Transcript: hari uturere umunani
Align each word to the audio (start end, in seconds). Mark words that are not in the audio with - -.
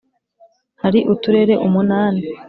hari 0.81 0.99
uturere 1.13 1.53
umunani 1.67 2.21